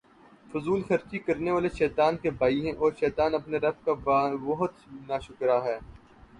[0.51, 3.93] فضول خرچی کرنے والے شیطان کے بھائی ہیں، اور شیطان اپنے رب کا
[4.41, 4.73] بہت
[5.07, 5.77] ناشکرا ہے